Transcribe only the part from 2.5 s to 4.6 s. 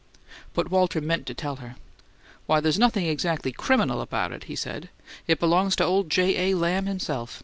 there's nothin' exactly CRIMINAL about it," he